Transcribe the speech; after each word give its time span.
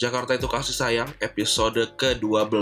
Jakarta 0.00 0.32
itu 0.32 0.48
kasih 0.48 0.72
sayang 0.72 1.10
episode 1.20 1.76
ke-12 2.00 2.56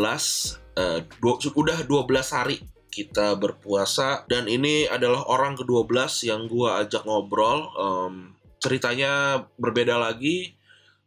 Eh, 0.79 1.03
dua- 1.19 1.43
udah 1.59 1.83
12 1.83 2.31
hari 2.31 2.63
kita 2.87 3.35
berpuasa. 3.35 4.23
Dan 4.31 4.47
ini 4.47 4.87
adalah 4.87 5.27
orang 5.27 5.59
ke-12 5.59 6.23
yang 6.31 6.47
gua 6.47 6.87
ajak 6.87 7.03
ngobrol. 7.03 7.67
Em, 7.75 8.15
ceritanya 8.63 9.43
berbeda 9.59 9.99
lagi 9.99 10.55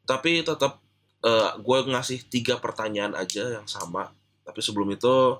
tapi 0.04 0.44
tetap 0.44 0.84
eh, 1.22 1.52
gue 1.62 1.80
ngasih 1.86 2.28
tiga 2.34 2.58
pertanyaan 2.58 3.14
aja 3.14 3.62
yang 3.62 3.70
sama. 3.70 4.10
Tapi 4.42 4.60
sebelum 4.60 4.90
itu 4.90 5.38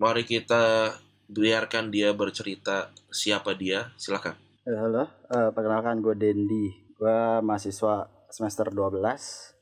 mari 0.00 0.24
kita 0.24 0.96
biarkan 1.28 1.92
dia 1.92 2.16
bercerita 2.16 2.88
siapa 3.12 3.52
dia. 3.52 3.92
Silakan. 4.00 4.32
Ya, 4.64 4.80
Halo, 4.80 5.04
eh, 5.06 5.50
perkenalkan 5.52 6.00
gue 6.00 6.16
Dendi. 6.16 6.66
Gue 6.96 7.44
mahasiswa 7.44 8.08
semester 8.32 8.72
12. 8.72 9.52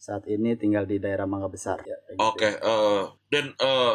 Saat 0.00 0.24
ini 0.32 0.56
tinggal 0.56 0.88
di 0.88 0.96
daerah 0.96 1.28
Mangga 1.28 1.52
Besar. 1.52 1.84
Ya, 1.84 1.92
gitu. 2.08 2.16
Oke, 2.24 2.48
eh, 2.56 3.02
dan 3.28 3.52
eh 3.52 3.94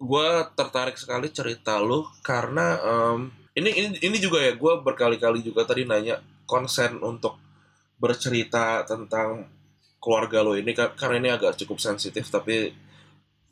gue 0.00 0.28
tertarik 0.56 0.96
sekali 0.96 1.28
cerita 1.28 1.76
lu 1.78 2.00
karena 2.24 2.80
em, 2.80 3.28
ini 3.54 3.70
ini 3.70 3.88
ini 4.00 4.16
juga 4.18 4.40
ya 4.42 4.56
gue 4.56 4.72
berkali-kali 4.80 5.40
juga 5.40 5.62
tadi 5.64 5.84
nanya 5.84 6.18
konsen 6.44 6.98
untuk 6.98 7.36
bercerita 7.96 8.82
tentang 8.84 9.46
keluarga 10.02 10.44
lo 10.44 10.58
ini 10.58 10.74
kar- 10.74 10.92
karena 10.98 11.16
ini 11.22 11.30
agak 11.30 11.56
cukup 11.60 11.78
sensitif 11.78 12.26
tapi 12.28 12.72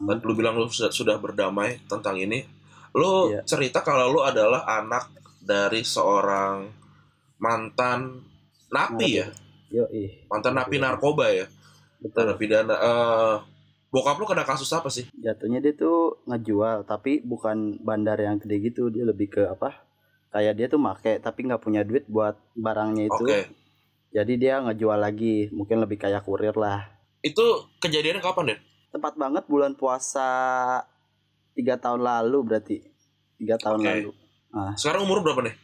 Hmm. 0.03 0.19
lu 0.19 0.35
bilang 0.35 0.59
lu 0.59 0.67
sudah, 0.67 0.91
sudah 0.91 1.15
berdamai 1.15 1.79
tentang 1.87 2.19
ini. 2.19 2.43
Lu 2.91 3.31
Iya. 3.31 3.47
cerita 3.47 3.87
kalau 3.87 4.11
lu 4.11 4.19
adalah 4.19 4.67
anak 4.67 5.15
dari 5.39 5.87
seorang 5.87 6.67
mantan 7.39 8.19
napi 8.67 9.23
ya, 9.23 9.31
Yoi, 9.71 10.27
mantan 10.27 10.59
napi 10.59 10.83
narkoba 10.83 11.31
ya, 11.31 11.47
betul. 12.03 12.19
narapidana. 12.27 12.75
Eh 12.75 13.35
bokap 13.93 14.17
lu 14.19 14.27
kena 14.27 14.43
kasus 14.43 14.69
apa 14.75 14.89
sih? 14.91 15.07
Jatuhnya 15.15 15.63
dia 15.63 15.77
tuh 15.77 16.25
ngejual, 16.27 16.89
tapi 16.89 17.23
bukan 17.23 17.79
bandar 17.85 18.19
yang 18.19 18.41
gede 18.43 18.73
gitu. 18.73 18.91
Dia 18.91 19.07
lebih 19.07 19.31
ke 19.31 19.43
apa? 19.47 19.87
Kayak 20.33 20.55
dia 20.59 20.67
tuh 20.73 20.81
make, 20.81 21.21
tapi 21.21 21.45
nggak 21.47 21.63
punya 21.63 21.85
duit 21.85 22.09
buat 22.09 22.41
barangnya 22.57 23.07
itu. 23.07 23.25
Oke. 23.25 23.41
Jadi 24.13 24.33
dia 24.37 24.61
ngejual 24.65 24.99
lagi. 24.99 25.49
Mungkin 25.53 25.81
lebih 25.85 26.01
kayak 26.01 26.25
kurir 26.25 26.57
lah. 26.57 26.89
Itu 27.23 27.71
kejadiannya 27.81 28.21
kapan, 28.25 28.45
Den? 28.53 28.59
Tepat 28.93 29.15
banget 29.17 29.45
bulan 29.49 29.73
puasa 29.79 30.29
tiga 31.57 31.77
tahun 31.81 32.01
lalu 32.05 32.39
berarti. 32.45 32.77
Tiga 33.41 33.57
tahun 33.61 33.81
Oke. 33.81 33.89
lalu. 33.89 34.11
Sekarang 34.77 35.09
umur 35.09 35.25
berapa 35.25 35.49
nih? 35.49 35.57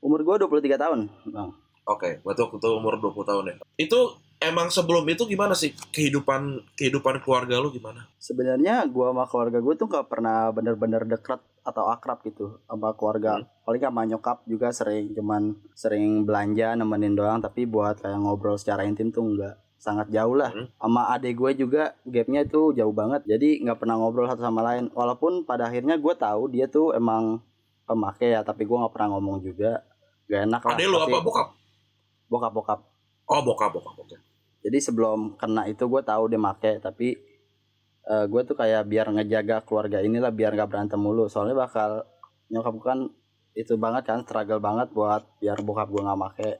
Umur 0.00 0.20
gue 0.24 0.36
23 0.44 0.76
tahun. 0.80 1.00
Bang. 1.32 1.52
Oke, 1.86 2.18
berarti 2.24 2.40
waktu 2.42 2.56
itu 2.58 2.68
umur 2.72 2.98
20 2.98 3.28
tahun 3.28 3.44
ya. 3.46 3.54
Itu 3.78 4.18
emang 4.38 4.68
sebelum 4.68 5.04
itu 5.06 5.24
gimana 5.24 5.52
sih 5.52 5.72
kehidupan 5.90 6.40
kehidupan 6.74 7.20
keluarga 7.20 7.56
lu 7.56 7.70
gimana? 7.70 8.04
sebenarnya 8.16 8.84
gua 8.86 9.10
sama 9.10 9.24
keluarga 9.24 9.58
gue 9.58 9.74
tuh 9.74 9.86
gak 9.86 10.06
pernah 10.06 10.50
bener-bener 10.50 11.02
dekat 11.02 11.38
atau 11.62 11.88
akrab 11.88 12.22
gitu 12.22 12.58
sama 12.62 12.92
keluarga 12.92 13.38
Hmm. 13.38 13.46
paling 13.62 13.82
sama 13.82 14.02
nyokap 14.04 14.38
juga 14.44 14.70
sering 14.70 15.10
cuman 15.12 15.42
sering 15.72 16.22
belanja 16.22 16.74
nemenin 16.74 17.12
doang 17.12 17.38
tapi 17.38 17.64
buat 17.64 17.98
kayak 17.98 18.18
ngobrol 18.18 18.54
secara 18.54 18.82
intim 18.82 19.10
tuh 19.10 19.24
enggak 19.24 19.54
sangat 19.76 20.10
jauh 20.10 20.34
lah 20.34 20.50
Hmm. 20.50 20.66
sama 20.74 21.10
adik 21.10 21.34
gue 21.34 21.66
juga 21.66 21.94
gapnya 22.04 22.42
itu 22.42 22.70
jauh 22.72 22.92
banget 22.92 23.22
jadi 23.24 23.62
nggak 23.62 23.78
pernah 23.78 23.96
ngobrol 23.96 24.26
satu 24.26 24.42
sama 24.42 24.62
lain 24.62 24.90
walaupun 24.90 25.42
pada 25.42 25.66
akhirnya 25.66 25.96
gue 25.96 26.14
tahu 26.14 26.48
dia 26.48 26.66
tuh 26.66 26.92
emang 26.92 27.42
pemakai 27.82 28.34
ya 28.34 28.42
tapi 28.42 28.62
gue 28.62 28.76
nggak 28.76 28.90
pernah 28.90 29.14
ngomong 29.14 29.38
juga 29.40 29.82
gak 30.26 30.42
enak 30.44 30.62
lah 30.62 30.74
lu 30.76 30.98
Pasti 30.98 31.06
apa 31.08 31.18
bokap? 31.22 31.48
bokap 32.26 32.52
bokap 32.52 32.80
Oh, 33.26 33.42
bokap, 33.42 33.74
bokap. 33.74 33.98
Oke. 33.98 34.14
Jadi 34.66 34.78
sebelum 34.82 35.38
kena 35.38 35.70
itu 35.70 35.86
gue 35.86 36.02
tahu 36.02 36.26
dia 36.26 36.40
make 36.42 36.82
tapi 36.82 37.14
gue 38.06 38.42
tuh 38.46 38.54
kayak 38.54 38.86
biar 38.86 39.06
ngejaga 39.10 39.62
keluarga 39.66 40.02
inilah 40.02 40.30
biar 40.34 40.54
nggak 40.54 40.70
berantem 40.70 40.98
mulu 40.98 41.30
soalnya 41.30 41.66
bakal 41.66 42.06
nyokap 42.50 42.74
gue 42.74 42.86
kan 42.86 43.00
itu 43.56 43.74
banget 43.78 44.02
kan 44.06 44.22
struggle 44.26 44.62
banget 44.62 44.90
buat 44.94 45.26
biar 45.42 45.58
bokap 45.62 45.90
gue 45.90 46.02
nggak 46.02 46.18
make 46.18 46.50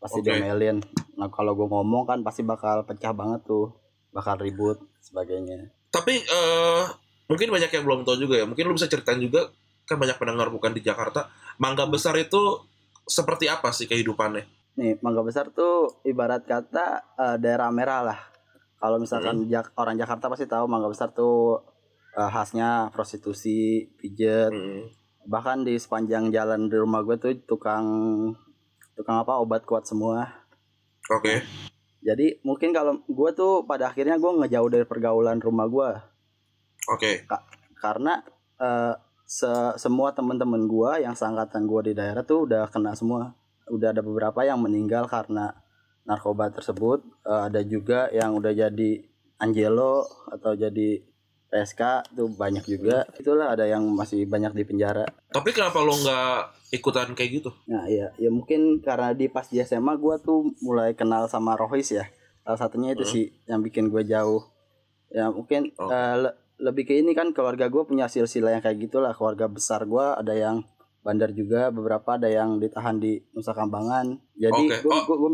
pasti 0.00 0.20
Oke. 0.20 0.32
diomelin 0.32 0.80
nah 1.18 1.28
kalau 1.28 1.52
gue 1.56 1.66
ngomong 1.68 2.08
kan 2.08 2.18
pasti 2.24 2.46
bakal 2.46 2.86
pecah 2.86 3.12
banget 3.12 3.44
tuh 3.44 3.74
bakal 4.12 4.40
ribut 4.40 4.80
sebagainya 5.04 5.70
Tapi 5.88 6.20
eh 6.20 6.84
mungkin 7.28 7.48
banyak 7.48 7.70
yang 7.70 7.84
belum 7.84 8.02
tahu 8.04 8.16
juga 8.28 8.34
ya. 8.40 8.44
Mungkin 8.48 8.64
lu 8.68 8.74
bisa 8.76 8.88
ceritain 8.88 9.20
juga 9.20 9.48
kan 9.88 9.96
banyak 9.96 10.16
pendengar 10.20 10.52
bukan 10.52 10.76
di 10.76 10.84
Jakarta. 10.84 11.32
Mangga 11.60 11.88
Besar 11.88 12.16
itu 12.20 12.60
seperti 13.08 13.48
apa 13.48 13.72
sih 13.72 13.88
kehidupannya? 13.88 14.44
Nih 14.78 15.02
mangga 15.02 15.20
besar 15.20 15.50
tuh 15.50 15.90
ibarat 16.02 16.46
kata 16.46 16.86
eh, 17.18 17.36
daerah 17.36 17.68
merah 17.68 18.00
lah 18.04 18.20
kalau 18.78 18.96
misalkan 18.96 19.50
Jak- 19.50 19.74
orang 19.74 19.98
Jakarta 19.98 20.30
pasti 20.30 20.46
tahu 20.46 20.64
mangga 20.64 20.86
besar 20.86 21.10
tuh 21.10 21.58
eh, 22.14 22.30
khasnya 22.30 22.88
prostitusi 22.88 23.58
pijet 23.94 24.54
Hmm. 24.54 24.86
bahkan 25.26 25.60
di 25.60 25.74
sepanjang 25.74 26.30
jalan 26.30 26.70
di 26.70 26.76
rumah 26.76 27.02
gue 27.02 27.18
tuh 27.18 27.34
tukang 27.42 27.84
tukang 28.94 29.18
apa 29.18 29.36
obat 29.36 29.62
kuat 29.62 29.82
semua 29.82 30.46
Oke. 31.10 31.42
jadi 32.00 32.38
mungkin 32.40 32.70
kalau 32.70 33.02
gue 33.02 33.30
tuh 33.32 33.62
pada 33.62 33.90
akhirnya 33.90 34.14
gue 34.14 34.30
ngejauh 34.38 34.70
dari 34.70 34.86
pergaulan 34.86 35.36
rumah 35.38 35.66
gue 35.66 35.90
Oke. 36.88 37.26
karena 37.76 38.22
eh, 38.56 38.94
se- 39.22 39.74
semua 39.76 40.10
teman-teman 40.10 40.64
gue 40.64 41.02
yang 41.02 41.12
seangkatan 41.12 41.66
gue 41.66 41.80
di 41.82 41.94
daerah 41.94 42.22
tuh 42.22 42.46
udah 42.46 42.64
kena 42.68 42.94
semua 42.94 43.34
udah 43.68 43.88
ada 43.90 44.00
beberapa 44.00 44.42
yang 44.42 44.58
meninggal 44.58 45.06
karena 45.06 45.52
narkoba 46.02 46.48
tersebut 46.50 47.04
Eh, 47.22 47.42
ada 47.44 47.60
juga 47.60 48.08
yang 48.10 48.32
udah 48.34 48.50
jadi 48.50 48.90
Angelo 49.38 50.02
atau 50.26 50.52
jadi 50.52 51.04
PSK 51.46 51.80
tuh 52.12 52.28
banyak 52.30 52.64
juga 52.66 53.08
itulah 53.14 53.50
ada 53.50 53.64
yang 53.64 53.80
masih 53.88 54.24
banyak 54.24 54.52
di 54.52 54.64
penjara 54.64 55.06
Tapi 55.28 55.48
kenapa 55.50 55.78
lu 55.78 55.94
nggak 55.94 56.38
ikutan 56.70 57.12
kayak 57.12 57.30
gitu? 57.34 57.50
Nah 57.64 57.84
iya, 57.84 58.12
ya 58.14 58.28
mungkin 58.28 58.78
karena 58.78 59.12
di 59.12 59.24
pas 59.26 59.44
di 59.44 59.56
SMA 59.58 59.96
gue 59.96 60.14
tuh 60.18 60.52
mulai 60.58 60.92
kenal 60.92 61.24
sama 61.24 61.54
Rohis 61.54 61.88
ya. 61.90 62.04
Salah 62.42 62.58
satunya 62.58 62.92
itu 62.92 63.00
Hmm. 63.00 63.12
sih 63.14 63.24
yang 63.44 63.60
bikin 63.60 63.88
gue 63.88 64.04
jauh. 64.04 64.44
Ya 65.08 65.28
mungkin 65.28 65.72
Oh. 65.74 65.88
eh, 65.88 66.16
le- 66.18 66.36
lebih 66.58 66.84
ke 66.84 66.94
ini 66.94 67.12
kan 67.12 67.30
keluarga 67.30 67.66
gue 67.66 67.80
punya 67.82 68.04
silsilah 68.06 68.50
yang 68.50 68.60
kayak 68.60 68.76
gitulah. 68.82 69.12
Keluarga 69.12 69.46
besar 69.46 69.84
gue 69.84 70.04
ada 70.14 70.34
yang 70.34 70.60
bandar 71.00 71.30
juga, 71.30 71.68
beberapa 71.68 72.14
ada 72.14 72.26
yang 72.26 72.56
ditahan 72.56 72.96
di 72.96 73.22
Nusa 73.30 73.50
Kambangan. 73.50 74.18
Jadi 74.34 74.62
Oke. 74.66 74.76
gue 74.80 74.90
Oh. 74.90 75.02
gue 75.04 75.16
gue 75.18 75.30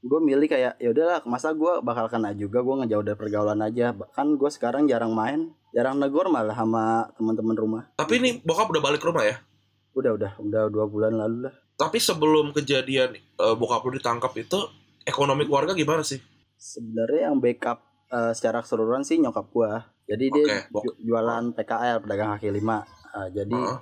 gue 0.00 0.20
milih 0.22 0.46
kayak 0.46 0.78
ya 0.78 0.88
udahlah 0.88 1.18
masa 1.24 1.50
gue 1.50 1.82
bakal 1.82 2.06
kena 2.06 2.30
juga 2.32 2.60
gue 2.60 2.74
ngejauh 2.76 3.02
dari 3.02 3.18
pergaulan 3.18 3.58
aja 3.58 3.90
bahkan 3.90 4.30
gue 4.32 4.46
sekarang 4.46 4.86
jarang 4.86 5.10
main 5.10 5.50
jarang 5.68 5.98
negor 5.98 6.30
malah 6.30 6.54
sama 6.54 6.84
teman-teman 7.12 7.52
rumah 7.52 7.82
Tapi 7.92 8.16
ini 8.16 8.38
bokap 8.38 8.70
udah 8.70 8.78
balik 8.80 9.02
rumah 9.02 9.26
ya? 9.26 9.42
udah 9.90 10.14
udah 10.14 10.32
udah 10.38 10.62
dua 10.68 10.86
bulan 10.86 11.18
lalu 11.18 11.50
lah 11.50 11.54
Tapi 11.74 11.98
sebelum 11.98 12.54
kejadian 12.54 13.10
eh, 13.18 13.54
bokap 13.54 13.82
lu 13.82 13.98
ditangkap 13.98 14.30
itu 14.38 14.70
ekonomi 15.02 15.42
keluarga 15.42 15.74
gimana 15.74 16.00
sih? 16.00 16.22
sebenarnya 16.54 17.28
yang 17.28 17.36
backup 17.36 17.82
eh, 18.06 18.30
secara 18.32 18.62
keseluruhan 18.62 19.02
sih 19.02 19.18
nyokap 19.18 19.50
gua 19.50 19.82
jadi 20.04 20.24
dia 20.30 20.62
bok- 20.68 20.86
ju- 20.86 20.98
jualan 21.04 21.50
PKL 21.52 21.98
pedagang 22.00 22.30
kaki 22.32 22.50
lima 22.52 22.86
Eh, 23.08 23.34
jadi 23.34 23.50
Heeh. 23.50 23.76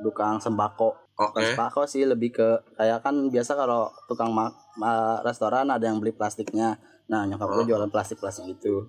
Tukang 0.00 0.36
sembako. 0.36 0.96
Oke. 1.14 1.36
Tukang 1.36 1.44
sembako 1.50 1.80
sih 1.84 2.02
lebih 2.02 2.32
ke 2.32 2.48
kayak 2.74 3.00
kan 3.00 3.28
biasa 3.28 3.52
kalau 3.54 3.88
tukang 4.04 4.30
ma- 4.30 4.50
ma- 4.74 5.20
restoran 5.20 5.66
ada 5.66 5.82
yang 5.82 5.98
beli 5.98 6.10
plastiknya. 6.10 6.80
Nah 7.06 7.24
nyokap 7.24 7.46
gua 7.46 7.56
Oh. 7.56 7.66
jualan 7.66 7.88
plastik 7.88 8.16
plastik 8.16 8.48
gitu. 8.50 8.88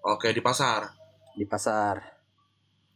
Oke 0.00 0.30
di 0.30 0.38
pasar. 0.38 0.94
di 1.30 1.44
pasar. 1.44 2.02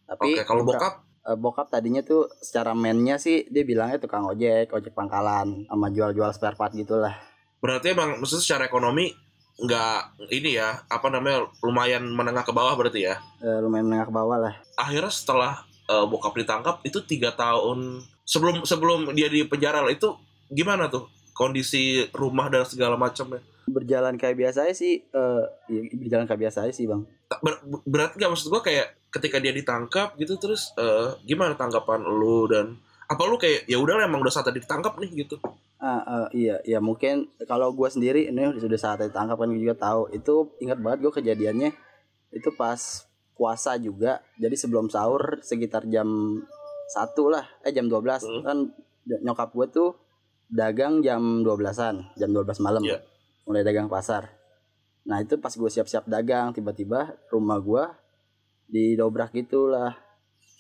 Tapi 0.05 0.35
Oke 0.35 0.43
kalau 0.43 0.63
bokap 0.63 0.79
bokap? 0.83 0.95
eh, 1.25 1.37
bokap 1.37 1.67
tadinya 1.69 2.03
tuh 2.03 2.27
secara 2.37 2.73
mainnya 2.73 3.15
sih 3.17 3.47
dia 3.47 3.63
bilangnya 3.63 3.97
tukang 3.97 4.27
ojek 4.27 4.67
ojek 4.69 4.91
pangkalan 4.91 5.63
sama 5.65 5.87
jual-jual 5.89 6.31
spare 6.31 6.55
part 6.55 6.73
gitulah. 6.73 7.15
Berarti 7.59 7.95
emang 7.95 8.19
maksudnya 8.19 8.43
secara 8.43 8.63
ekonomi 8.65 9.15
nggak 9.55 9.99
ini 10.29 10.57
ya 10.57 10.75
apa 10.85 11.07
namanya 11.07 11.47
lumayan 11.61 12.03
menengah 12.05 12.43
ke 12.43 12.51
bawah 12.51 12.75
berarti 12.75 13.05
ya? 13.05 13.15
Eh, 13.39 13.59
lumayan 13.61 13.87
menengah 13.87 14.07
ke 14.07 14.15
bawah 14.17 14.39
lah. 14.41 14.55
Akhirnya 14.75 15.09
setelah 15.09 15.63
eh, 15.89 16.07
bokap 16.07 16.35
ditangkap 16.39 16.83
itu 16.87 17.03
tiga 17.07 17.35
tahun 17.35 18.03
sebelum 18.23 18.63
sebelum 18.63 19.11
dia 19.17 19.27
di 19.27 19.43
penjara 19.47 19.83
itu 19.91 20.15
gimana 20.53 20.87
tuh 20.87 21.09
kondisi 21.33 22.07
rumah 22.13 22.53
dan 22.53 22.69
segala 22.69 22.95
macamnya? 22.95 23.41
Berjalan 23.67 24.19
kayak 24.19 24.37
biasa 24.37 24.69
aja 24.69 24.75
sih 24.75 25.01
eh 25.01 25.43
ya, 25.71 25.81
berjalan 25.97 26.27
kayak 26.29 26.43
biasa 26.49 26.59
aja 26.69 26.73
sih 26.75 26.87
bang. 26.87 27.03
Ber- 27.41 27.63
berarti 27.89 28.21
nggak 28.21 28.33
maksud 28.33 28.53
gua 28.53 28.61
kayak 28.61 28.95
ketika 29.13 29.37
dia 29.41 29.53
ditangkap 29.53 30.17
gitu 30.17 30.37
terus 30.41 30.73
eh, 30.77 31.17
gimana 31.25 31.57
tanggapan 31.57 32.01
lu 32.05 32.49
dan 32.49 32.77
apa 33.13 33.29
lu 33.29 33.37
kayak 33.37 33.69
ya 33.69 33.77
udah 33.77 34.01
lah, 34.01 34.09
emang 34.09 34.25
udah 34.25 34.33
saatnya 34.33 34.57
ditangkap 34.57 34.97
nih 34.97 35.29
gitu? 35.29 35.37
Ah 35.83 36.01
eh, 36.33 36.49
iya 36.49 36.57
iya 36.65 36.79
mungkin 36.81 37.29
kalau 37.45 37.75
gue 37.77 37.89
sendiri 37.91 38.31
ini 38.31 38.57
sudah 38.57 38.79
saat 38.81 39.05
ditangkap 39.05 39.37
kan 39.37 39.53
juga 39.53 39.77
tahu. 39.77 40.09
Itu 40.15 40.57
ingat 40.65 40.81
banget 40.81 41.05
gue 41.05 41.13
kejadiannya. 41.21 41.71
Itu 42.33 42.57
pas 42.57 43.05
puasa 43.43 43.75
juga. 43.77 44.23
Jadi 44.37 44.55
sebelum 44.55 44.87
sahur 44.87 45.43
sekitar 45.43 45.83
jam 45.85 46.07
satu 46.89 47.27
lah. 47.27 47.43
Eh 47.61 47.71
jam 47.71 47.85
12 47.85 48.23
Hmm. 48.23 48.43
kan 48.43 48.59
nyokap 49.19 49.51
gue 49.51 49.67
tuh 49.69 49.91
dagang 50.47 51.01
jam 51.01 51.19
12-an 51.41 52.15
jam 52.15 52.31
12 52.31 52.61
malam. 52.61 52.83
Iya. 52.83 53.03
mulai 53.43 53.61
dagang 53.61 53.91
pasar. 53.91 54.31
Nah 55.03 55.19
itu 55.19 55.35
pas 55.37 55.51
gue 55.51 55.67
siap-siap 55.67 56.07
dagang 56.07 56.53
tiba-tiba 56.53 57.01
rumah 57.29 57.59
gue 57.59 57.83
didobrak 58.69 59.35
gitu 59.35 59.67
lah 59.67 59.99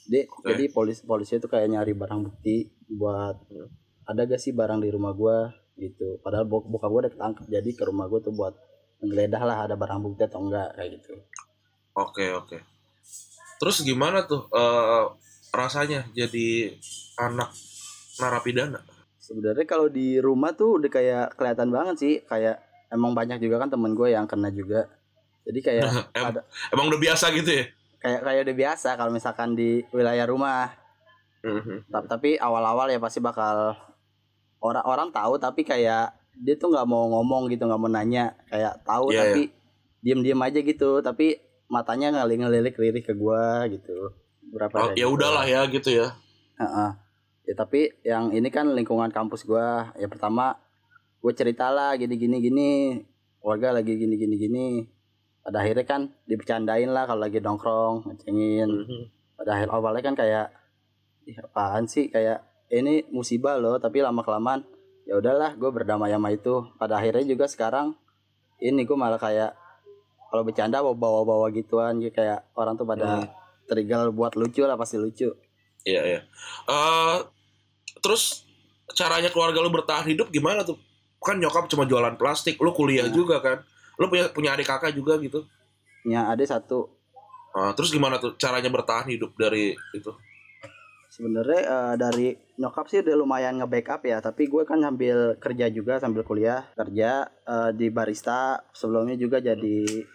Di- 0.02 0.26
Oke. 0.26 0.50
jadi 0.50 0.66
polis 0.68 0.98
polisi 1.00 1.38
itu 1.38 1.46
kayak 1.46 1.70
nyari 1.70 1.94
barang 1.94 2.20
bukti 2.24 2.66
buat 2.90 3.38
Hmm. 3.46 3.70
ada 4.04 4.26
gak 4.26 4.36
sih 4.36 4.50
barang 4.50 4.82
di 4.82 4.90
rumah 4.90 5.14
gue 5.14 5.36
gitu. 5.78 6.18
Padahal 6.18 6.42
bok 6.44 6.66
bokap 6.66 6.90
gue 6.90 7.00
udah 7.00 7.12
ketangkep. 7.12 7.44
Jadi 7.48 7.70
ke 7.72 7.82
rumah 7.84 8.06
gue 8.06 8.18
tuh 8.20 8.34
buat 8.34 8.50
menggeledah 8.98 9.40
lah 9.40 9.58
ada 9.62 9.74
barang 9.74 10.00
bukti 10.00 10.22
atau 10.24 10.42
enggak 10.42 10.74
kayak 10.74 10.90
gitu 10.96 11.14
Oke 11.92 12.32
oke. 12.32 12.58
Terus 13.56 13.84
gimana 13.84 14.24
tuh 14.24 14.48
eh, 14.48 15.04
rasanya 15.52 16.08
jadi 16.10 16.72
anak 17.16 17.52
narapidana? 18.16 18.80
sebenarnya 19.22 19.62
kalau 19.64 19.86
di 19.86 20.18
rumah 20.18 20.50
tuh 20.50 20.82
udah 20.82 20.90
kayak 20.90 21.38
kelihatan 21.38 21.70
banget 21.70 21.94
sih 21.94 22.14
kayak 22.26 22.58
emang 22.90 23.14
banyak 23.14 23.38
juga 23.38 23.62
kan 23.62 23.70
temen 23.70 23.94
gue 23.94 24.10
yang 24.10 24.26
kena 24.26 24.50
juga 24.50 24.90
jadi 25.46 25.58
kayak 25.62 25.86
Em- 26.18 26.26
ada 26.34 26.40
emang 26.74 26.90
udah 26.90 26.98
biasa 26.98 27.30
gitu 27.30 27.54
ya? 27.54 27.64
kayak 28.02 28.20
kayak 28.26 28.40
udah 28.42 28.56
biasa 28.58 28.88
kalau 28.98 29.14
misalkan 29.14 29.54
di 29.54 29.86
wilayah 29.94 30.26
rumah 30.26 30.74
Mhm. 31.46 31.86
Ta- 31.86 32.06
tapi 32.08 32.34
awal-awal 32.34 32.90
ya 32.90 32.98
pasti 32.98 33.22
bakal 33.22 33.78
orang-orang 34.58 35.14
tahu 35.14 35.38
tapi 35.38 35.62
kayak 35.62 36.10
dia 36.34 36.54
tuh 36.58 36.74
nggak 36.74 36.86
mau 36.86 37.06
ngomong 37.14 37.46
gitu 37.46 37.62
nggak 37.62 37.78
mau 37.78 37.86
nanya 37.86 38.34
kayak 38.50 38.82
tahu 38.82 39.14
Iya, 39.14 39.22
tapi 39.22 39.54
diem-diem 40.02 40.42
aja 40.42 40.58
gitu 40.58 40.98
tapi 40.98 41.38
matanya 41.72 42.12
ngelirik 42.12 42.44
ngelirik 42.44 42.76
lirik 42.76 43.04
ke 43.08 43.14
gua 43.16 43.64
gitu 43.66 44.12
berapa 44.52 44.76
Oh, 44.76 44.88
ya 44.92 45.08
gitu. 45.08 45.16
udahlah 45.16 45.44
ya 45.48 45.64
gitu 45.66 45.88
ya. 45.90 46.12
Heeh. 46.60 46.90
ya 47.42 47.54
tapi 47.56 47.90
yang 48.04 48.30
ini 48.30 48.52
kan 48.52 48.68
lingkungan 48.70 49.08
kampus 49.08 49.42
gua 49.42 49.90
ya 49.96 50.06
pertama 50.06 50.54
gue 51.18 51.32
cerita 51.32 51.70
lah 51.70 51.96
gini 51.96 52.14
gini 52.14 52.36
gini 52.38 52.70
warga 53.40 53.72
lagi 53.72 53.94
gini 53.94 54.14
gini 54.14 54.36
gini 54.36 54.66
pada 55.40 55.58
akhirnya 55.58 55.82
kan 55.82 56.00
dibercandain 56.22 56.86
lah 56.86 57.02
kalau 57.02 57.22
lagi 57.22 57.38
nongkrong 57.38 58.06
ngecengin 58.06 58.66
Mhm. 58.68 59.02
pada 59.34 59.50
akhir 59.56 59.68
awalnya 59.70 60.02
kan 60.02 60.14
kayak 60.14 60.46
Ih, 61.22 61.38
apaan 61.38 61.86
sih 61.86 62.10
kayak 62.10 62.42
ini 62.68 63.06
musibah 63.08 63.54
loh 63.54 63.78
tapi 63.78 64.02
lama 64.02 64.20
kelamaan 64.20 64.66
ya 65.02 65.14
udahlah 65.14 65.54
gue 65.54 65.70
berdamai 65.70 66.10
sama 66.10 66.30
itu 66.30 66.66
pada 66.74 66.98
akhirnya 66.98 67.22
juga 67.24 67.46
sekarang 67.46 67.94
ini 68.58 68.82
gue 68.82 68.94
malah 68.94 69.18
kayak 69.18 69.54
kalau 70.32 70.42
bercanda 70.42 70.80
bawa 70.80 70.96
bawa 70.96 71.20
bawa 71.22 71.46
gituan 71.48 72.00
gitu 72.00 72.16
kayak 72.16 72.48
orang 72.54 72.72
tuh 72.74 72.88
pada 72.88 73.20
Hmm. 73.20 73.28
trigger 73.62 74.08
buat 74.10 74.32
lucu 74.32 74.64
lah 74.64 74.74
pasti 74.74 74.96
lucu 74.96 75.28
Iya 75.82 76.02
iya. 76.06 76.20
Eh, 76.64 77.16
terus 77.98 78.46
caranya 78.88 79.28
keluarga 79.28 79.58
lu 79.58 79.68
bertahan 79.68 80.06
hidup 80.06 80.30
gimana 80.30 80.62
tuh? 80.62 80.78
Kan 81.18 81.36
nyokap 81.36 81.66
cuma 81.66 81.84
jualan 81.84 82.14
plastik, 82.14 82.56
lu 82.56 82.70
kuliah 82.70 83.04
Iya. 83.04 83.12
juga 83.12 83.38
kan? 83.38 83.60
Lu 83.94 84.06
punya 84.06 84.30
punya 84.30 84.52
adik 84.52 84.66
kakak 84.66 84.92
juga 84.92 85.18
gitu. 85.18 85.44
ya 86.02 86.26
ada 86.26 86.42
satu 86.42 86.90
Ah, 87.52 87.70
terus 87.72 87.90
gimana 87.90 88.16
tuh 88.16 88.34
caranya 88.34 88.66
bertahan 88.66 89.06
hidup 89.06 89.36
dari 89.36 89.70
itu? 89.92 90.10
sebenarnya 91.08 91.60
eh, 91.62 91.94
dari 91.94 92.26
nyokap 92.56 92.88
sih 92.88 92.98
udah 92.98 93.14
lumayan 93.14 93.60
nge-backup 93.60 94.00
ya 94.02 94.18
tapi 94.18 94.48
gue 94.48 94.64
kan 94.64 94.80
sambil 94.80 95.36
kerja 95.36 95.68
juga 95.68 96.00
sambil 96.00 96.24
kuliah 96.24 96.64
kerja 96.72 97.10
eh, 97.28 97.70
di 97.72 97.86
barista 97.86 98.64
sebelumnya 98.72 99.14
juga 99.14 99.38
jadi 99.38 100.08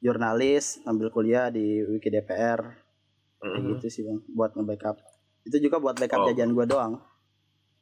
jurnalis 0.00 0.80
sambil 0.80 1.08
kuliah 1.08 1.48
di 1.48 1.84
Wiki 1.84 2.08
DPR 2.08 2.60
kayak 3.38 3.56
Mhm. 3.56 3.68
gitu 3.76 3.86
sih 3.88 4.02
bang 4.04 4.20
buat 4.28 4.52
nge-backup 4.52 4.96
itu 5.44 5.56
juga 5.56 5.80
buat 5.80 5.96
backup 5.96 6.20
Oh. 6.20 6.26
jajan 6.28 6.52
gue 6.52 6.66
doang 6.66 7.00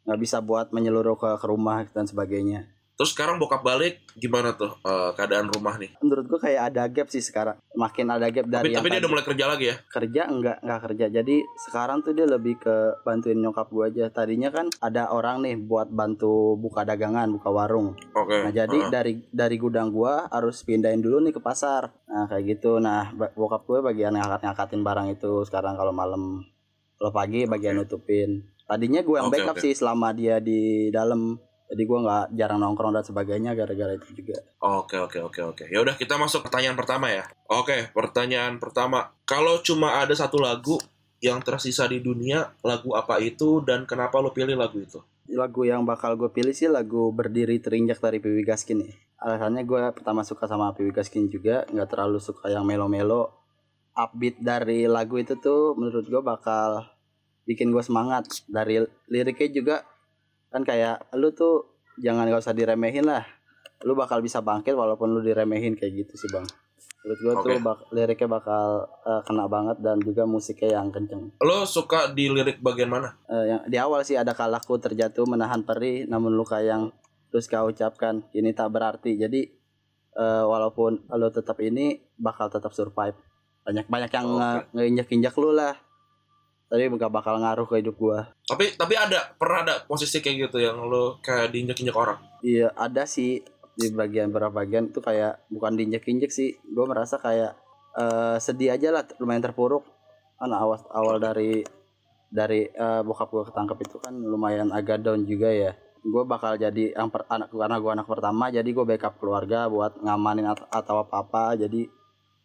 nggak 0.07 0.19
bisa 0.19 0.39
buat 0.39 0.71
menyeluruh 0.71 1.15
ke, 1.15 1.31
ke 1.35 1.47
rumah 1.47 1.83
dan 1.91 2.07
sebagainya 2.07 2.71
Terus 2.99 3.15
sekarang 3.15 3.39
bokap 3.39 3.63
balik 3.63 4.03
gimana 4.13 4.51
tuh 4.53 4.75
eh, 4.77 5.11
keadaan 5.15 5.47
rumah 5.47 5.79
nih? 5.79 5.95
menurut 5.99 6.27
gue 6.27 6.41
kayak 6.41 6.63
ada 6.69 6.83
gap 6.85 7.07
sih 7.07 7.21
sekarang 7.21 7.55
makin 7.73 8.07
ada 8.09 8.27
gap 8.27 8.43
Tapi, 8.43 8.51
dari 8.51 8.67
yang 8.69 8.83
tapi 8.83 8.91
dia 8.91 8.99
udah 8.99 9.09
mulai 9.09 9.23
kerja 9.23 9.45
lagi 9.47 9.65
ya? 9.65 9.77
kerja 9.87 10.23
enggak 10.27 10.59
enggak 10.59 10.81
kerja 10.83 11.07
jadi 11.13 11.37
sekarang 11.61 11.99
tuh 12.01 12.13
dia 12.13 12.27
lebih 12.27 12.55
ke 12.57 12.75
bantuin 13.01 13.39
nyokap 13.39 13.69
gue 13.69 13.85
aja 13.87 14.05
tadinya 14.09 14.51
kan 14.51 14.67
ada 14.81 15.09
orang 15.09 15.41
nih 15.41 15.55
buat 15.57 15.87
bantu 15.89 16.29
buka 16.55 16.83
dagangan 16.83 17.31
buka 17.31 17.49
warung 17.49 17.95
Oke. 18.13 18.35
nah 18.43 18.51
jadi 18.51 18.79
Ah. 18.81 18.91
dari 18.93 19.23
dari 19.29 19.57
gudang 19.57 19.89
gua 19.89 20.27
harus 20.29 20.59
pindahin 20.61 20.99
dulu 20.99 21.19
nih 21.21 21.31
ke 21.31 21.39
pasar 21.39 21.95
nah 22.05 22.27
kayak 22.27 22.59
gitu 22.59 22.79
nah 22.79 23.09
bokap 23.15 23.63
gue 23.65 23.79
bagian 23.81 24.11
ngangkat 24.13 24.43
ngangkatin 24.43 24.83
barang 24.83 25.09
itu 25.09 25.43
sekarang 25.45 25.79
kalau 25.79 25.93
malam 25.93 26.43
kalau 26.95 27.13
pagi 27.13 27.47
bagian 27.47 27.79
nutupin 27.79 28.43
tadinya 28.65 29.01
gue 29.01 29.17
yang 29.17 29.31
Oke, 29.31 29.39
backup 29.39 29.55
oke. 29.55 29.63
sih 29.63 29.73
selama 29.73 30.11
dia 30.11 30.39
di 30.39 30.91
dalam 30.91 31.39
jadi 31.69 31.83
gua 31.85 31.99
nggak 32.01 32.25
jarang 32.35 32.61
nongkrong 32.65 32.97
dan 32.97 33.05
sebagainya 33.05 33.53
gara-gara 33.53 33.93
itu 33.93 34.25
juga 34.25 34.41
Oke 34.59 34.97
oke 34.97 35.21
oke 35.21 35.41
oke. 35.55 35.65
Ya 35.69 35.85
udah 35.85 35.95
kita 35.95 36.17
masuk 36.17 36.49
pertanyaan 36.49 36.75
pertama 36.75 37.13
ya. 37.13 37.29
Oke, 37.47 37.93
pertanyaan 37.93 38.57
pertama. 38.59 39.13
Kalau 39.29 39.61
cuma 39.61 40.01
ada 40.01 40.13
satu 40.17 40.41
lagu 40.41 40.81
yang 41.21 41.45
tersisa 41.45 41.87
di 41.87 42.01
dunia, 42.03 42.53
lagu 42.65 42.97
apa 42.97 43.21
itu 43.23 43.63
dan 43.63 43.85
kenapa 43.85 44.19
lo 44.19 44.33
pilih 44.35 44.57
lagu 44.59 44.81
itu? 44.81 44.99
lagu 45.29 45.69
yang 45.69 45.85
bakal 45.85 46.17
gue 46.17 46.33
pilih 46.33 46.57
sih 46.57 46.73
lagu 46.73 47.13
berdiri 47.13 47.61
terinjak 47.61 48.01
dari 48.01 48.17
Piwi 48.17 48.49
Gaskin 48.49 48.81
nih 48.81 48.93
alasannya 49.21 49.63
gue 49.69 49.83
pertama 49.93 50.25
suka 50.25 50.49
sama 50.49 50.73
Piwi 50.73 50.95
Gaskin 50.95 51.29
juga 51.29 51.69
nggak 51.69 51.89
terlalu 51.91 52.19
suka 52.23 52.49
yang 52.49 52.65
melo-melo 52.65 53.29
upbeat 53.93 54.41
dari 54.41 54.89
lagu 54.89 55.21
itu 55.21 55.37
tuh 55.37 55.77
menurut 55.77 56.07
gue 56.09 56.23
bakal 56.25 56.89
bikin 57.45 57.69
gue 57.69 57.83
semangat 57.85 58.25
dari 58.49 58.81
liriknya 59.11 59.49
juga 59.53 59.77
kan 60.49 60.63
kayak 60.63 61.13
lu 61.13 61.31
tuh 61.31 61.69
jangan 61.97 62.25
gak 62.25 62.41
usah 62.41 62.53
diremehin 62.53 63.05
lah. 63.05 63.25
Lu 63.81 63.95
bakal 63.95 64.19
bisa 64.19 64.41
bangkit 64.41 64.75
walaupun 64.75 65.11
lu 65.11 65.21
diremehin 65.21 65.75
kayak 65.75 66.05
gitu 66.05 66.15
sih 66.17 66.29
bang. 66.29 66.47
Menurut 66.99 67.19
gue 67.21 67.33
tuh 67.37 67.53
Oke. 67.53 67.63
bak- 67.63 67.87
liriknya 67.91 68.29
bakal 68.29 68.67
eh, 69.03 69.23
kena 69.23 69.47
banget 69.47 69.77
dan 69.79 69.97
juga 69.99 70.27
musiknya 70.27 70.77
yang 70.77 70.91
kenceng. 70.91 71.31
Lo 71.39 71.63
suka 71.63 72.11
di 72.11 72.27
lirik 72.27 72.59
bagian 72.59 72.91
mana? 72.91 73.15
Eh, 73.25 73.45
yang 73.47 73.61
di 73.65 73.79
awal 73.79 74.03
sih 74.03 74.15
ada 74.15 74.35
kalaku 74.35 74.77
terjatuh 74.77 75.25
menahan 75.25 75.63
perih 75.63 76.05
namun 76.05 76.35
luka 76.35 76.59
yang 76.59 76.91
terus 77.31 77.47
kau 77.47 77.69
ucapkan. 77.69 78.27
Ini 78.33 78.51
tak 78.51 78.73
berarti. 78.73 79.15
Jadi 79.15 79.41
eh, 80.15 80.45
walaupun 80.45 81.07
lo 81.09 81.29
tetap 81.31 81.61
ini 81.61 82.03
bakal 82.15 82.51
tetap 82.51 82.75
survive. 82.75 83.15
Banyak 83.63 83.87
banyak 83.87 84.11
yang 84.11 84.27
Oke. 84.27 84.39
nge- 84.39 84.65
ngeinjak-injak 84.75 85.35
lu 85.37 85.53
lah 85.53 85.77
tapi 86.69 86.85
gak 87.01 87.13
bakal 87.13 87.41
ngaruh 87.41 87.65
ke 87.65 87.81
hidup 87.81 87.97
gua. 87.97 88.29
Tapi 88.45 88.77
tapi 88.77 88.95
ada 88.95 89.33
pernah 89.41 89.65
ada 89.65 89.75
posisi 89.89 90.21
kayak 90.21 90.49
gitu 90.49 90.61
yang 90.61 90.77
lo 90.85 91.17
kayak 91.25 91.49
diinjek-injek 91.53 91.97
orang. 91.97 92.21
iya 92.45 92.69
ada 92.77 93.09
sih. 93.09 93.41
Di 93.79 93.95
bagian 93.95 94.29
beberapa 94.29 94.61
bagian 94.61 94.93
itu 94.93 95.01
kayak 95.01 95.49
bukan 95.49 95.81
diinjek-injek 95.81 96.29
sih. 96.29 96.61
Gua 96.69 96.85
merasa 96.85 97.17
kayak 97.17 97.57
eh, 97.97 98.37
sedih 98.37 98.77
aja 98.77 98.93
lah 98.93 99.03
lumayan 99.17 99.49
terpuruk. 99.49 99.89
Kan 100.37 100.53
awal 100.53 100.79
awal 100.93 101.17
dari 101.17 101.65
dari 102.29 102.69
eh, 102.69 103.01
bokap 103.01 103.33
gua 103.33 103.45
ketangkep 103.49 103.79
itu 103.89 103.97
kan 104.05 104.13
lumayan 104.13 104.69
agak 104.69 105.01
down 105.01 105.25
juga 105.25 105.49
ya. 105.49 105.73
Gue 105.99 106.23
bakal 106.23 106.55
jadi 106.57 106.95
yang 106.95 107.11
per, 107.11 107.27
anak 107.27 107.51
karena 107.51 107.77
gue 107.83 107.91
anak 107.91 108.07
pertama 108.07 108.55
jadi 108.55 108.65
gue 108.65 108.87
backup 108.87 109.19
keluarga 109.19 109.67
buat 109.67 109.99
ngamanin 109.99 110.47
at- 110.47 110.71
atau 110.71 111.03
apa 111.03 111.27
apa 111.27 111.59
jadi 111.59 111.91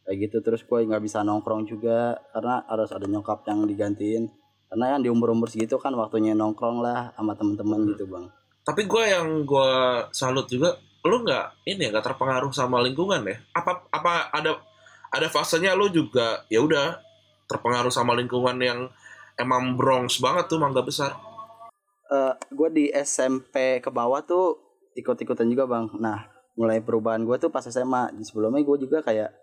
kayak 0.04 0.18
gitu 0.30 0.38
terus 0.44 0.62
gue 0.64 0.84
nggak 0.84 1.04
bisa 1.04 1.24
nongkrong 1.24 1.64
juga 1.64 2.20
karena 2.36 2.64
harus 2.68 2.92
ada 2.92 3.08
nyokap 3.08 3.48
yang 3.48 3.64
digantiin 3.64 4.28
karena 4.68 4.98
yang 4.98 5.02
di 5.06 5.10
umur 5.14 5.32
umur 5.32 5.48
segitu 5.48 5.78
kan 5.78 5.94
waktunya 5.94 6.34
nongkrong 6.34 6.82
lah 6.82 7.14
sama 7.14 7.38
temen-temen 7.38 7.78
Hmm. 7.78 7.90
gitu 7.94 8.06
bang 8.10 8.26
Tapi 8.64 8.88
gue 8.88 9.04
yang 9.12 9.44
gue 9.44 9.72
salut 10.16 10.48
juga, 10.48 10.72
lo 11.04 11.20
nggak 11.20 11.68
ini 11.68 11.84
ya 11.84 11.90
nggak 11.92 12.16
terpengaruh 12.16 12.48
sama 12.56 12.80
lingkungan 12.80 13.20
ya? 13.28 13.36
Apa 13.52 13.92
apa 13.92 14.32
ada 14.32 14.56
ada 15.12 15.28
fasenya 15.28 15.76
lo 15.76 15.92
juga 15.92 16.48
ya 16.48 16.64
udah 16.64 16.96
terpengaruh 17.52 17.92
sama 17.92 18.16
lingkungan 18.16 18.56
yang 18.64 18.88
emang 19.36 19.76
Bronx 19.76 20.24
banget 20.24 20.48
tuh 20.48 20.64
mangga 20.64 20.80
besar. 20.80 21.12
gue 22.56 22.70
di 22.72 22.86
SMP 22.96 23.84
ke 23.84 23.92
bawah 23.92 24.24
tuh 24.24 24.56
ikut-ikutan 24.96 25.52
juga 25.52 25.68
bang. 25.68 25.92
Nah 26.00 26.24
mulai 26.56 26.80
perubahan 26.80 27.28
gue 27.28 27.36
tuh 27.36 27.52
pas 27.52 27.68
SMA 27.68 28.16
sebelumnya 28.24 28.64
gue 28.64 28.78
juga 28.88 29.04
kayak 29.04 29.43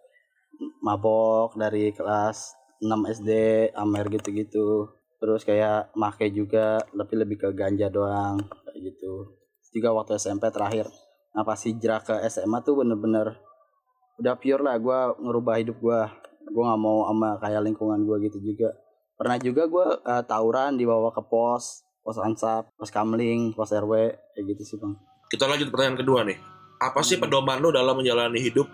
mabok 0.81 1.57
dari 1.57 1.93
kelas 1.93 2.55
6 2.81 2.89
SD 3.21 3.31
amer 3.77 4.07
gitu-gitu 4.09 4.89
terus 5.21 5.45
kayak 5.45 5.93
make 5.93 6.33
juga 6.33 6.81
tapi 6.81 7.15
lebih 7.17 7.37
ke 7.37 7.49
ganja 7.53 7.93
doang 7.93 8.41
kayak 8.65 8.81
gitu 8.93 9.37
juga 9.71 9.93
waktu 9.93 10.17
SMP 10.17 10.49
terakhir 10.49 10.89
nah 11.31 11.45
pas 11.45 11.61
hijrah 11.61 12.01
ke 12.01 12.15
SMA 12.27 12.65
tuh 12.65 12.81
bener-bener 12.81 13.37
udah 14.19 14.35
pure 14.37 14.65
lah 14.65 14.77
gue 14.81 14.99
ngerubah 15.21 15.55
hidup 15.61 15.77
gue 15.79 16.01
gue 16.51 16.63
nggak 16.65 16.81
mau 16.81 17.07
sama 17.07 17.39
kayak 17.39 17.63
lingkungan 17.63 18.01
gue 18.03 18.17
gitu 18.27 18.41
juga 18.43 18.73
pernah 19.15 19.37
juga 19.37 19.69
gue 19.69 19.87
uh, 20.01 20.23
tawuran 20.25 20.81
dibawa 20.81 21.13
ke 21.13 21.21
pos 21.23 21.85
pos 22.01 22.17
ansap 22.17 22.73
pos 22.75 22.89
kamling 22.89 23.53
pos 23.53 23.71
rw 23.71 23.93
kayak 24.35 24.45
gitu 24.57 24.63
sih 24.65 24.77
bang 24.81 24.97
Kita 25.31 25.47
lanjut 25.47 25.71
pertanyaan 25.71 25.95
kedua 25.95 26.27
nih. 26.27 26.35
Apa 26.83 27.07
sih 27.07 27.15
Hmm. 27.15 27.31
pedoman 27.31 27.63
lu 27.63 27.71
dalam 27.71 27.95
menjalani 27.95 28.43
hidup? 28.43 28.67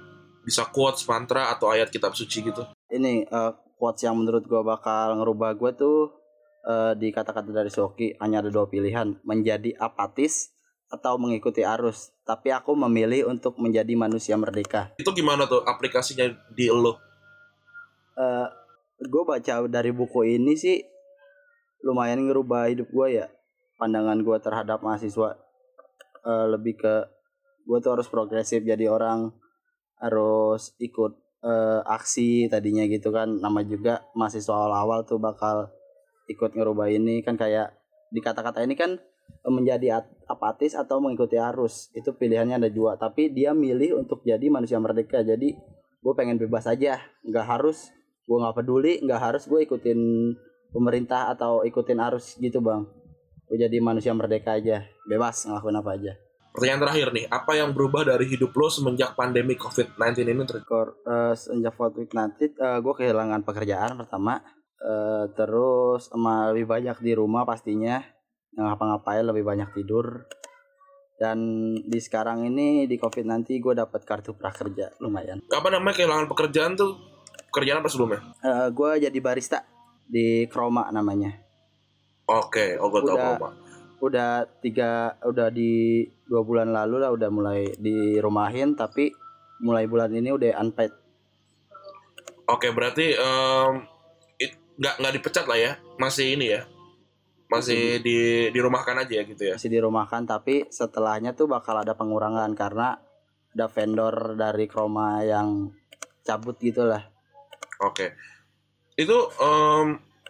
Bisa 0.46 0.62
quotes, 0.70 1.02
mantra, 1.10 1.50
atau 1.50 1.74
ayat 1.74 1.90
kitab 1.90 2.14
suci 2.14 2.46
gitu? 2.46 2.62
ini 2.90 3.26
uh, 3.26 3.52
quotes 3.76 4.06
yang 4.06 4.14
menurut 4.14 4.46
gue 4.46 4.62
bakal 4.62 5.18
ngerubah 5.18 5.58
gue 5.58 5.70
tuh 5.74 5.98
uh, 6.64 6.92
di 6.94 7.10
kata-kata 7.10 7.50
dari 7.50 7.70
Soki 7.70 8.14
hanya 8.22 8.40
ada 8.46 8.50
dua 8.50 8.70
pilihan 8.70 9.18
menjadi 9.26 9.74
apatis 9.76 10.54
atau 10.86 11.18
mengikuti 11.18 11.66
arus 11.66 12.14
tapi 12.22 12.54
aku 12.54 12.78
memilih 12.78 13.26
untuk 13.26 13.58
menjadi 13.58 13.90
manusia 13.98 14.38
merdeka 14.38 14.94
Itu 15.02 15.10
gimana 15.10 15.50
tuh 15.50 15.66
aplikasinya 15.66 16.30
di 16.54 16.70
lu? 16.70 16.94
uh, 16.94 16.94
gue 19.02 19.22
baca 19.26 19.66
dari 19.66 19.90
buku 19.90 20.38
ini 20.38 20.54
sih 20.54 20.78
lumayan 21.82 22.22
ngerubah 22.22 22.70
hidup 22.70 22.86
gue 22.86 23.18
ya 23.18 23.26
pandangan 23.76 24.18
gue 24.22 24.36
terhadap 24.42 24.82
mahasiswa 24.82 25.42
Uh, 26.26 26.58
lebih 26.58 26.74
ke 26.74 27.06
gue 27.70 27.78
tuh 27.78 27.94
harus 27.94 28.10
progresif 28.10 28.66
jadi 28.66 28.90
orang 28.90 29.30
harus 30.00 30.76
ikut 30.76 31.16
uh, 31.44 31.80
aksi 31.86 32.48
tadinya 32.52 32.84
gitu 32.88 33.12
kan. 33.12 33.40
Nama 33.40 33.60
juga 33.64 33.94
mahasiswa 34.12 34.52
awal-awal 34.52 35.04
tuh 35.08 35.20
bakal 35.20 35.70
ikut 36.28 36.52
ngerubah 36.56 36.88
ini. 36.92 37.20
Kan 37.24 37.40
kayak 37.40 37.76
di 38.12 38.20
kata-kata 38.20 38.62
ini 38.62 38.76
kan 38.76 39.00
uh, 39.44 39.52
menjadi 39.52 40.02
at- 40.02 40.14
apatis 40.28 40.76
atau 40.76 41.00
mengikuti 41.00 41.40
arus. 41.40 41.88
Itu 41.96 42.16
pilihannya 42.16 42.60
ada 42.60 42.70
dua. 42.70 43.00
Tapi 43.00 43.32
dia 43.32 43.56
milih 43.56 44.00
untuk 44.00 44.22
jadi 44.26 44.46
manusia 44.52 44.76
merdeka. 44.80 45.24
Jadi 45.24 45.56
gue 46.00 46.12
pengen 46.14 46.36
bebas 46.36 46.68
aja. 46.68 47.00
Nggak 47.24 47.46
harus 47.46 47.90
gue 48.26 48.34
nggak 48.42 48.58
peduli 48.58 48.98
nggak 49.06 49.20
harus 49.22 49.46
gue 49.46 49.62
ikutin 49.62 49.98
pemerintah 50.74 51.30
atau 51.30 51.62
ikutin 51.62 51.98
arus 52.10 52.36
gitu 52.42 52.58
bang. 52.60 52.84
Gue 53.46 53.56
jadi 53.62 53.78
manusia 53.78 54.10
merdeka 54.12 54.58
aja. 54.58 54.82
Bebas 55.06 55.46
ngelakuin 55.46 55.78
apa 55.78 55.92
aja 55.94 56.25
Pertanyaan 56.56 56.82
terakhir 56.88 57.06
nih, 57.12 57.24
apa 57.28 57.52
yang 57.52 57.76
berubah 57.76 58.08
dari 58.08 58.24
hidup 58.32 58.56
lo 58.56 58.72
semenjak 58.72 59.12
pandemi 59.12 59.60
COVID-19 59.60 60.24
ini 60.24 60.42
terjadi? 60.48 60.64
Kor, 60.64 61.04
eh, 61.04 61.36
sejak 61.36 61.76
COVID 61.76 62.16
nanti 62.16 62.48
gue 62.56 62.94
kehilangan 62.96 63.44
pekerjaan 63.44 64.00
pertama 64.00 64.40
Eh, 64.76 65.24
terus 65.32 66.12
sama 66.12 66.52
lebih 66.52 66.68
banyak 66.68 67.00
di 67.00 67.16
rumah 67.16 67.48
pastinya 67.48 67.96
nggak 68.52 68.76
ngapa-ngapain 68.76 69.24
lebih 69.24 69.44
banyak 69.44 69.72
tidur 69.72 70.28
dan 71.16 71.38
di 71.80 71.96
sekarang 71.96 72.44
ini 72.44 72.84
di 72.84 73.00
COVID 73.00 73.24
nanti 73.24 73.56
gue 73.56 73.72
dapat 73.72 74.04
kartu 74.04 74.36
prakerja 74.36 75.00
lumayan 75.00 75.40
Apa 75.48 75.72
namanya 75.72 75.96
kehilangan 75.96 76.28
pekerjaan 76.28 76.76
tuh? 76.76 76.92
Pekerjaan 77.48 77.80
apa 77.80 77.88
sebelumnya? 77.88 78.20
Eh, 78.44 78.68
gue 78.68 78.90
jadi 79.08 79.18
barista 79.24 79.64
di 80.04 80.44
Kroma 80.52 80.92
namanya 80.92 81.32
Oke, 82.28 82.76
oh 82.76 82.92
gue 82.92 83.00
tau 83.00 83.16
Udah. 83.16 83.52
Udah 83.96 84.44
tiga 84.60 85.16
udah 85.24 85.48
di 85.48 86.04
dua 86.28 86.44
bulan 86.44 86.68
lalu 86.70 87.00
lah 87.00 87.10
udah 87.14 87.30
mulai 87.32 87.72
dirumahin 87.80 88.76
tapi 88.76 89.14
mulai 89.62 89.88
bulan 89.88 90.12
ini 90.12 90.30
udah 90.32 90.60
unpaid 90.60 90.92
Oke, 92.46 92.70
berarti 92.70 93.10
em, 93.10 93.82
it- 94.38 94.60
nggak 94.78 94.94
nggak 95.02 95.14
dipecat 95.18 95.44
lah 95.50 95.58
ya? 95.58 95.72
Masih 95.98 96.38
ini 96.38 96.54
ya? 96.54 96.62
Masih 97.50 97.98
di 98.02 98.50
dirumahkan 98.54 99.02
aja 99.02 99.22
ya 99.22 99.24
gitu 99.26 99.42
ya? 99.46 99.54
masih 99.54 99.70
dirumahkan 99.70 100.26
tapi 100.26 100.66
setelahnya 100.66 101.34
tuh 101.34 101.46
bakal 101.46 101.78
ada 101.78 101.94
pengurangan 101.94 102.50
karena 102.58 102.98
ada 103.54 103.66
vendor 103.70 104.34
dari 104.34 104.66
Kroma 104.66 105.22
yang 105.22 105.70
cabut 106.26 106.58
gitu 106.58 106.82
lah 106.86 107.06
Oke. 107.80 108.18
Itu 108.98 109.30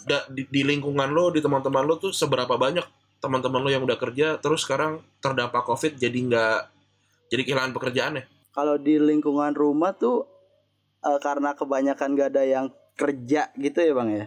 da- 0.07 0.29
di, 0.29 0.45
di 0.47 0.63
lingkungan 0.63 1.11
lo, 1.11 1.33
di 1.33 1.41
teman-teman 1.41 1.89
lo 1.89 1.97
tuh 1.97 2.13
seberapa 2.13 2.55
banyak 2.55 2.85
teman-teman 3.27 3.59
lo 3.59 3.69
yang 3.69 3.83
udah 3.83 3.99
kerja 3.99 4.39
terus 4.39 4.63
sekarang 4.63 5.03
terdampak 5.19 5.63
COVID 5.63 5.99
jadi 5.99 6.15
nggak 6.23 6.59
jadi 7.27 7.43
kehilangan 7.43 7.75
pekerjaan 7.75 8.13
ya? 8.17 8.25
kalau 8.51 8.79
di 8.79 8.97
lingkungan 8.97 9.51
rumah 9.53 9.91
tuh 9.93 10.31
eh, 11.03 11.19
karena 11.19 11.53
kebanyakan 11.53 12.15
gak 12.15 12.31
ada 12.31 12.43
yang 12.43 12.67
kerja 12.95 13.51
gitu 13.53 13.79
ya 13.79 13.93
bang 13.93 14.11
ya 14.15 14.27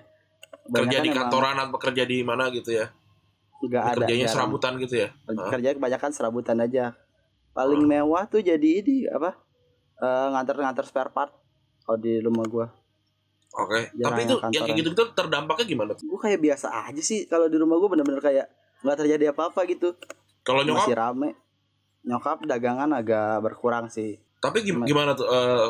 Kerja 0.69 1.01
di 1.01 1.09
Kebanyakan 1.09 1.09
emang 1.09 1.17
kantoran 1.17 1.57
atau 1.57 1.79
kerja 1.79 2.03
di 2.03 2.17
mana 2.21 2.43
gitu 2.49 2.69
ya? 2.71 2.85
nggak 3.59 3.83
ada 3.83 3.95
Kerjanya 3.97 4.19
jarang. 4.21 4.33
serabutan 4.35 4.73
gitu 4.77 4.95
ya? 4.97 5.09
kerja 5.49 5.69
kebanyakan 5.73 6.11
serabutan 6.11 6.57
aja 6.59 6.85
paling 7.51 7.81
Hmm. 7.81 7.89
mewah 7.89 8.23
tuh 8.25 8.39
jadi 8.39 8.69
ini 8.79 9.07
apa 9.07 9.33
Eh, 9.97 10.27
nganter-nganter 10.31 10.85
spare 10.85 11.11
part 11.11 11.35
kalau 11.81 11.97
di 11.97 12.19
rumah 12.19 12.45
gua 12.45 12.67
Oke. 13.51 13.91
Jarang 13.91 13.99
Tapi 14.05 14.21
itu 14.21 14.31
yang 14.31 14.39
kantoran. 14.39 14.63
kayak 14.63 14.77
gitu 14.77 14.89
gitu 14.91 15.03
terdampaknya 15.11 15.65
gimana? 15.67 15.91
gue 15.91 16.19
kayak 16.21 16.39
biasa 16.39 16.67
aja 16.85 17.01
sih 17.01 17.25
kalau 17.25 17.49
di 17.49 17.57
rumah 17.57 17.75
gue 17.75 17.89
bener-bener 17.89 18.21
kayak 18.21 18.47
nggak 18.83 18.97
terjadi 18.97 19.35
apa-apa 19.35 19.65
gitu. 19.67 19.95
Kalau 20.43 20.63
nyokap? 20.63 20.87
Masih 20.87 20.95
rame. 20.95 21.29
Nyokap 22.03 22.47
dagangan 22.47 22.89
agak 22.95 23.43
berkurang 23.43 23.91
sih. 23.91 24.17
Tapi 24.39 24.63
gim- 24.63 24.87
Gimana? 24.87 25.11
tuh 25.13 25.27
eh, 25.27 25.67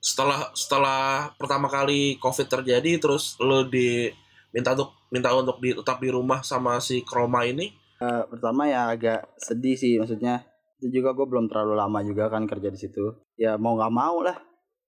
setelah 0.00 0.48
setelah 0.56 1.28
pertama 1.36 1.68
kali 1.68 2.16
COVID 2.16 2.48
terjadi 2.48 2.96
terus 2.96 3.36
lo 3.36 3.68
di 3.68 4.08
minta 4.50 4.72
untuk 4.72 4.96
minta 5.12 5.28
untuk 5.36 5.60
di, 5.60 5.76
tetap 5.76 6.00
di 6.00 6.08
rumah 6.08 6.40
sama 6.40 6.80
si 6.80 7.04
Kroma 7.04 7.44
ini? 7.44 7.68
Eh, 8.00 8.22
pertama 8.32 8.64
ya 8.64 8.88
agak 8.88 9.28
sedih 9.36 9.76
sih 9.76 10.00
maksudnya. 10.00 10.48
Itu 10.80 10.88
juga 10.88 11.12
gue 11.12 11.28
belum 11.28 11.52
terlalu 11.52 11.76
lama 11.76 12.00
juga 12.00 12.32
kan 12.32 12.48
kerja 12.48 12.72
di 12.72 12.80
situ. 12.80 13.20
Ya 13.36 13.60
mau 13.60 13.76
nggak 13.76 13.92
mau 13.92 14.24
lah. 14.24 14.40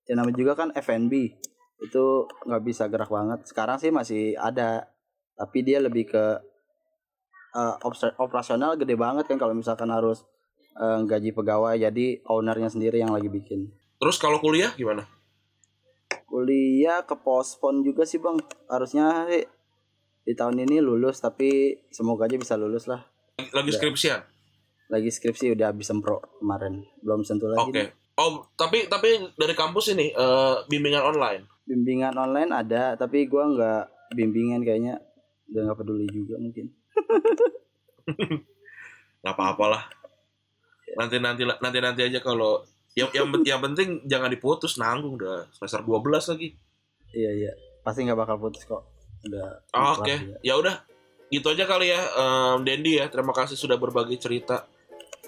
Ya 0.09 0.17
namanya 0.17 0.41
juga 0.41 0.57
kan 0.57 0.73
F&B 0.73 1.13
itu 1.85 2.05
nggak 2.49 2.63
bisa 2.65 2.89
gerak 2.89 3.13
banget. 3.13 3.45
Sekarang 3.45 3.77
sih 3.77 3.93
masih 3.93 4.33
ada. 4.41 4.89
Tapi 5.37 5.59
dia 5.61 5.85
lebih 5.85 6.09
ke 6.09 6.25
obs- 7.81 8.17
operasional 8.17 8.75
gede 8.75 8.95
banget 8.95 9.25
kan 9.27 9.37
kalau 9.37 9.53
misalkan 9.53 9.89
harus 9.89 10.25
eh, 10.75 11.01
gaji 11.05 11.31
pegawai 11.31 11.77
jadi 11.77 12.25
ownernya 12.25 12.69
sendiri 12.69 12.99
yang 12.99 13.13
lagi 13.13 13.29
bikin 13.29 13.69
terus 13.97 14.17
kalau 14.17 14.39
kuliah 14.39 14.73
gimana? 14.73 15.05
kuliah 16.25 17.05
ke 17.05 17.13
pospon 17.15 17.85
juga 17.85 18.03
sih 18.03 18.17
bang 18.17 18.41
harusnya 18.67 19.29
sih 19.29 19.45
di 20.23 20.33
tahun 20.33 20.65
ini 20.65 20.79
lulus 20.79 21.19
tapi 21.19 21.77
semoga 21.91 22.25
aja 22.25 22.37
bisa 22.37 22.55
lulus 22.55 22.87
lah 22.87 23.05
Lagi 23.51 23.69
Udah. 23.69 23.77
skripsian? 23.77 24.21
lagi 24.89 25.09
skripsi 25.09 25.53
udah 25.53 25.73
habis 25.73 25.89
sempro 25.89 26.21
kemarin 26.37 26.85
belum 27.01 27.25
sentuh 27.25 27.49
lagi 27.49 27.65
Oke. 27.65 27.81
nih. 27.81 27.89
Oh 28.15 28.45
tapi 28.55 28.85
tapi 28.87 29.25
dari 29.35 29.53
kampus 29.53 29.89
ini 29.91 30.13
eh, 30.13 30.55
bimbingan 30.69 31.01
online. 31.03 31.49
bimbingan 31.65 32.13
online 32.13 32.53
ada 32.53 32.93
tapi 32.95 33.25
gua 33.25 33.49
nggak 33.49 33.85
bimbingan 34.13 34.61
kayaknya 34.61 35.01
udah 35.49 35.61
nggak 35.65 35.79
peduli 35.79 36.05
juga 36.07 36.37
mungkin 36.37 36.69
Gak 39.19 39.35
apa-apa 39.35 39.65
lah. 39.69 39.83
Nanti 40.99 41.17
nanti 41.19 41.43
nanti 41.47 41.79
nanti 41.79 42.01
aja 42.05 42.19
kalau 42.19 42.61
yang 42.93 43.09
yang 43.13 43.27
yang 43.43 43.61
penting 43.63 44.05
jangan 44.05 44.29
diputus 44.29 44.77
nanggung 44.77 45.17
udah 45.17 45.49
semester 45.51 45.81
12 45.81 46.29
lagi. 46.29 46.53
iya 47.13 47.29
iya 47.29 47.53
pasti 47.81 48.05
nggak 48.05 48.17
bakal 48.17 48.37
putus 48.39 48.65
kok 48.65 48.85
udah 49.25 49.61
Ah, 49.71 49.93
kelar 49.93 50.01
Oke, 50.01 50.15
juga. 50.17 50.37
ya 50.41 50.55
udah. 50.57 50.77
Gitu 51.29 51.47
aja 51.49 51.65
kali 51.65 51.89
ya, 51.89 52.01
em, 52.03 52.59
Dendi 52.63 53.01
ya. 53.01 53.09
Terima 53.09 53.33
kasih 53.33 53.57
sudah 53.57 53.77
berbagi 53.77 54.17
cerita. 54.17 54.69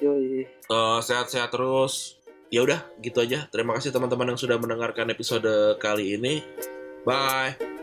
Yoi. 0.00 0.44
Eh, 0.44 0.99
sehat-sehat 1.00 1.49
terus. 1.49 2.21
Ya 2.52 2.61
udah, 2.61 2.85
gitu 3.00 3.18
aja. 3.18 3.49
Terima 3.49 3.73
kasih 3.73 3.88
teman-teman 3.90 4.33
yang 4.33 4.40
sudah 4.40 4.61
mendengarkan 4.61 5.09
episode 5.09 5.49
kali 5.76 6.14
ini. 6.14 6.44
Bye. 7.04 7.74